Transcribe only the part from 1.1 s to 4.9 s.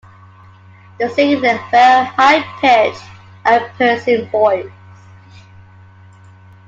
in a very high pitched and piercing voice.